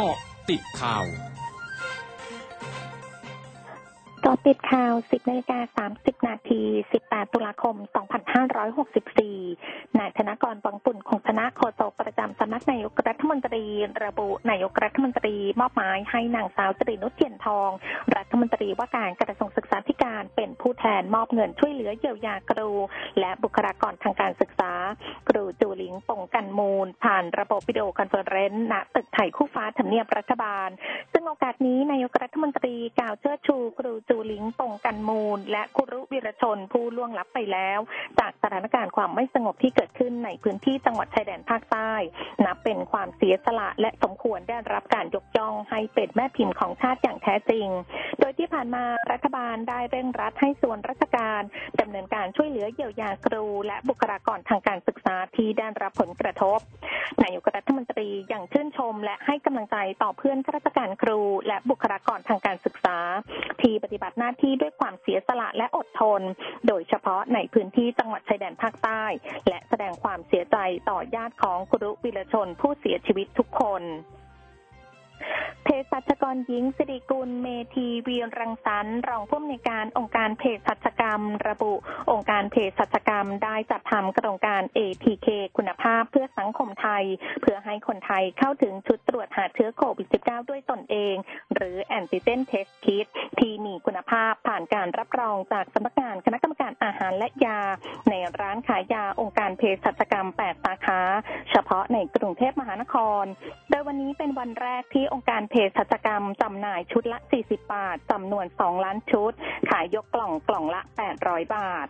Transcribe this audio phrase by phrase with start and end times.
[0.00, 0.18] เกาะ
[0.50, 1.06] ติดข่าว
[4.28, 6.62] กาะติดข่าว 10นาฬิกา30 นาที
[6.98, 7.76] 18 ตุลาคม
[8.66, 13.64] 2564 นายธนกรวังปุ่นคงชนะโฆษกประจำสำนักนายกรัฐมนตรี
[14.04, 17.70] ระบุนายกรัฐมนตรี มอบหมายให้นางสาวจรินุชเทียนทอง
[18.16, 22.70] รัฐมนตรีว่าการกระทรวงศึกษาธิการเป็นผู้แทนมอบเงินช่วยเหลือเยียวยาครู
[23.20, 24.72] และบุคลากรทางการศึกษา
[25.28, 37.78] ครูจูหลิงปงกันมูล ผ่านระบบวิดีโอคอนเฟอเรนซ์ณตึกไทยคู่ฟ้าทำเนียบรัฐบาล โอกาสนี้นายกรัฐมนตรีกล่าวเชิดชู ครูจูหลิงปงกันมูล และครูวีรชนผู้ล่วงลับไปแล้ว
[38.18, 41.92] จากสถานการณ์ความไม่สงบที่เกิดขึ้นในพื้นที่จังหวัดชายแดนภาคใต้
[42.44, 47.68] นับเป็นความเสียสละและสมควรได้รับการยกย่องให้เป็นแม่พิมพ์ของชาติอย่างแท้จริง
[48.20, 51.42] โดยที่ผ่านมารัฐบาลได้เร่งรัดให้ส่วนราชการ
[51.80, 56.58] ดำเนินการช่วยเหลือเยียวยาครู และบุคลากรทางการศึกษาที่ได้รับผลกระทบ
[57.22, 62.98] นายกรัฐมนตรียังชื่นชม และให้กำลังใจต่อเพื่อนข้าราชการครูและบุคลากรทางการศึกษา
[63.62, 66.20] ที่ปฏิบัติหน้าที่ด้วยความเสียสละและอดทน
[66.68, 69.04] โดยเฉพาะในพื้นที่จังหวัดชายแดนภาคใต้
[69.48, 70.56] และแสดงความเสียใจ
[70.90, 73.82] ต่อญาติของครูวิรชนผู้เสียชีวิตทุกคน
[75.64, 81.72] เภสัชกรหญิงสิริกุลเมธีวีรังสรรค์รองผู้อำนวยการองค์การเภสัชกรรม ระบุ
[82.12, 87.04] องค์การเภสัชกรรมได้จัดทำโครงการ ATK คุณภาพเพื่อสังคมไทย
[87.42, 91.14] เพื่อให้คนไทยเข้าถึงชุดตรวจหาเชื้อโควิด -19 ด้วยตนเอง
[91.54, 93.06] หรือ Antigen Test Kit
[93.38, 97.60] ที่มีคุณภาพผ่านการรับรองจากสำนักงานคณะกรรมการอาหารและยา
[98.10, 101.00] ในร้านขายยาองค์การเภสัชกรรม 8 สาขา
[101.50, 103.24] เฉพาะในกรุงเทพมหานคร
[103.70, 109.32] โดยวันนี้เป็นวันแรกที่องค์การเภสัชกรรมจำหน่ายชุดละ 40 บาทจำนวน 2 ล้านชุด
[109.70, 110.80] ขายยกกล่องกล่องละ
[111.18, 111.88] 800 บาท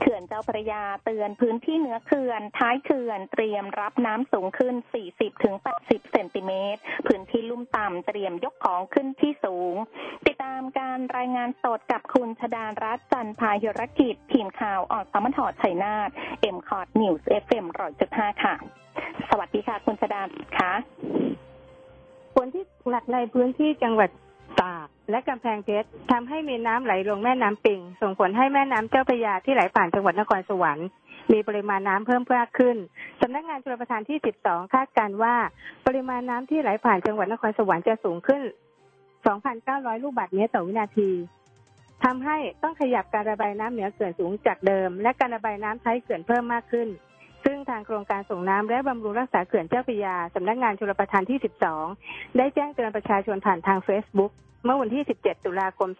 [0.00, 4.74] เขื่อนเจ้าพระยาเตือนพื้นที่เนื้อเขื่อน ท้ายเขื่อนเตรียมรับน้ำสูงขึ้น
[5.08, 5.54] 40ถึง
[5.84, 9.74] 80 เซนติเมตร พื้นที่ลุ่มต่ำเตรียมยกของขึ้นที่สูง
[10.26, 16.10] ติดตามการรายงานสดกับคุณชดารัตน์จันทร์พายุรกิจ ทีมข่าวออกสมทอชัยนาท
[16.40, 18.54] MCOT News FM ร้อยจุดห้าค่ะ
[19.30, 20.22] สวัสดีค่ะ คุณชดา
[20.58, 21.21] ค่ะ
[22.44, 24.10] ฝนที่หนักในพื้นที่จังหวัด
[24.60, 30.88] ตากและกำแพงเพชรทำให้มีน้ำไหลลงแม่น้ำปิง ส่งผลให้แม่น้ำเจ้าพระยาที่ไหลผ่านจังหวัดนครสวรรค์
[31.32, 32.76] มีปริมาณน้ำเพิ่มมากขึ้น
[33.20, 35.34] สำนักงานชลประทานที่ 12 คาดการว่า
[35.86, 38.42] ปริมาณน้ำที่ไหลผ่านจังหวัดนครสวรรค์จะสูงขึ้น
[39.22, 41.10] 2,900 ลูกบาศก์เมตรต่อวินาที
[42.04, 46.88] ทำให้ต้องขยับการระบายน้ำเหนือเขื่อนสูงจากเดิม และการระบายน้ำท้ายเขื่อนเพิ่มมากขึ้น
[47.44, 51.38] ซึ่งทางโครงการส่งน้ำและบำรุงรักษาเขื่อนเจ้าพระยาสำนักงานชลประทานที่
[51.86, 54.32] 12 ได้แจ้งเตือนประชาชนผ่านทาง Facebook
[54.64, 55.90] เมื่อวันที่ 17 ตุลาคม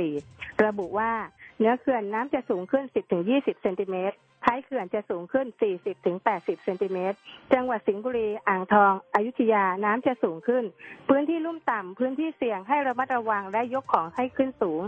[0.00, 1.10] 2564 ระบุว่า
[1.58, 2.84] เนื้อเขื่อนน้ำจะสูงขึ้น
[3.22, 5.46] 10-20 เซนติเมตร ท้ายเขื่อนจะสูงขึ้น
[6.04, 7.16] 40-80 เซนติเมตร
[7.54, 10.64] จังหวัดสิงห์บุรี อ่างทอง อยุธยา น้ำจะสูงขึ้น
[11.08, 14.82] พื้นที่ลุ่มต่ำ พื้นที่เสี่ยงให้ระมัดระวังและยกของให้ขึ้นสูง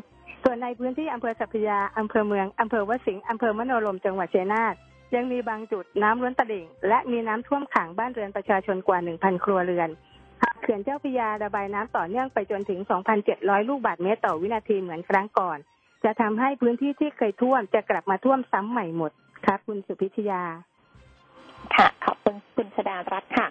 [0.44, 4.74] ส่วนในพื้นที่อำเภอสัพพยา อำเภอเมือง อำเภอวสิงห์ อำเภอมโนรม จังหวัดเชัยงนาท
[5.14, 9.88] ยังมีบางจุดน้ำล้นตลิ่ง และมีน้ำท่วมขังบ้านเรือนประชาชนกว่า 1,000 ครัวเรือน
[10.60, 12.80] เขื่อนเจ้าพยาระบายน้ำต่อเนื่องไปจนถึง
[13.24, 15.58] 2,700 ลูกบาศก์เมตรต่อวินาทีเหมือนครั้งก่อน
[16.04, 19.12] จะทำให้พื้นที่ที่เคยท่วมจะกลับมาท่วมซ้ำใหม่หมด
[19.46, 20.42] ครับคุณสุพิชยา
[21.74, 23.46] ค่ะ ขอบคุณคุณชดารัตน์ค่ะ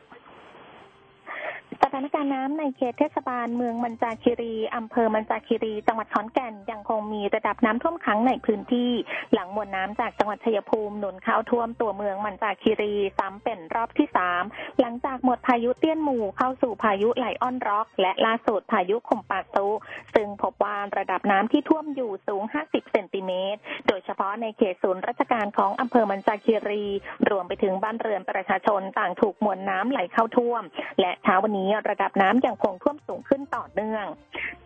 [1.93, 8.91] ถานการณ์น้ำในเขตเทศบาลเมืองมันจาคีรีอำเภอมันจาคีรี จังหวัดขอนแก่นยังคงมีระดับน้ำท่วมขังในพื้นที่
[9.33, 14.43] หลังมวลน้ำจากจังหวัดชัยภูมิหนุนเข้าท่วมตัวเมืองมันจาคีรีซ้ำเป็นรอบที่สาม
[14.79, 19.67] หลังจากหมดพายุเตี้ยนหมู่เข้าสู่พายุไหลออนร็อก และล่าสุดพายุข่มปากซุ
[20.15, 26.83] ซึ่งพบว่าระดับน้ำที่ท่วมอยู่สูง 50 เซนติเมตร โดยเฉพาะในเขตศูนย์ราชการของอำเภอมันจาคีรี
[27.29, 30.63] รวมไปถึงบ้านเรือนประชาชนต่างถูกมวลน้ำไหลเข้าท่วม
[30.99, 34.05] และเช้าวันนี้ระดับน้ำยังคงท่วมสูงขึ้นต่อเนื่อง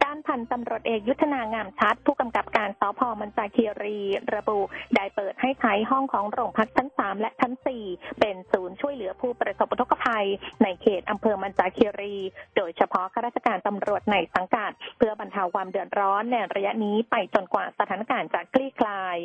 [0.04, 4.00] ด้านพันตำรวจเอกยุทธนางามชัด ผู้กำกับการสพมันจาคีรี
[4.36, 4.60] ระบุ
[4.96, 7.54] ได้เปิดให้ใช้ห้องของโรงพักชั้น 3 และชั้น
[7.86, 10.28] 4 เป็นศูนย์ช่วยเหลือผู้ประสบอุทกภัย
[10.64, 12.16] ในเขตอำเภอมันจาคีรี
[12.58, 19.18] โดยเฉพาะข้าราชการตำรวจในสังกัด เพื่อบรรเทาความเดือดร้อนในระยะนี้ไปจนกว่าสถานการณ์จะคลี่คลาย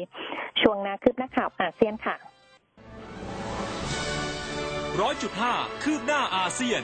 [0.60, 2.16] ช่วงนาคืบหน้าข่าวอาเซียนค่ะ
[5.00, 6.82] ร้อยจุดห้าคืบหน้าอาเซียน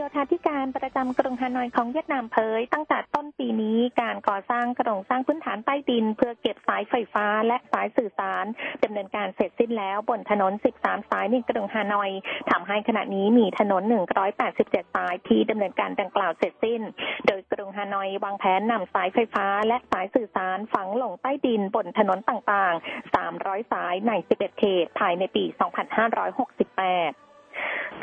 [0.00, 8.44] โยธาธิการประจำกรุงฮานอยของเวียดนามเผย ตั้งแต่ต้นปีนี้การก่อสร้างกระงสร้างพื้นฐานใต้ดิน เพื่อเก็บสายไฟฟ้าและสายสื่อสาร
[8.84, 12.10] ดำเนินการเสร็จสิ้นแล้วบนถนน 13 สายในกรุงฮานอย
[12.50, 13.82] ทำให้ขณะนี้มีถนน
[14.38, 16.82] 187 สายที่ดำเนินการดังกล่าวเสร็จสิ้น
[17.26, 27.29] โดยกรุงฮานอยวางแผนนำสายไฟฟ้าและสายสื่อสารฝังลงใต้ดินบนถนนต่างๆ 300 สายใน 11 เขตภายในปี 2568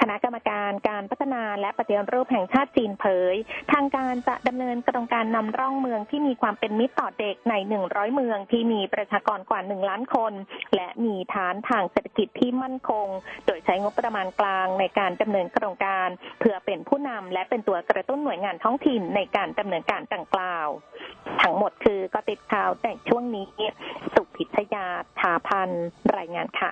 [0.02, 3.36] คณะกรรมการการพัฒนาและปฏิรูปแห่งชาติจีนเผย
[3.72, 7.54] ทางการจะดำเนินโครงการนำร่องเมืองที่มีความเป็นมิตรต่อเด็กใน
[7.86, 10.34] 100 เมืองที่มีประชากรกว่า 1 ล้านคน
[10.76, 13.08] และมีฐานทางเศรษฐกิจที่มั่นคง
[13.46, 16.08] โดยใช้งบประมาณกลางในการดำเนินโครงการ
[16.40, 20.68] เพื่อเป็นผู้นำและเป็นตัวกระตุ้นหน่วยงานท้องถิ่นในการดำเนินการดังกล่าว
[21.42, 23.48] ทั้งหมดคือก็ติดข่าวในช่วงนี้
[24.14, 24.88] สุพิชยา
[25.20, 25.70] ถาพัน
[26.18, 26.72] รายงานค่ะ